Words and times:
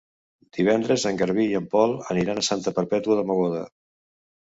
Divendres 0.57 1.03
en 1.09 1.19
Garbí 1.19 1.45
i 1.51 1.57
en 1.59 1.67
Pol 1.73 1.93
aniran 2.13 2.41
a 2.43 2.45
Santa 2.47 2.73
Perpètua 2.79 3.19
de 3.21 3.27
Mogoda. 3.33 3.61